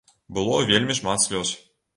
[0.37, 1.57] Было вельмі шмат слёз.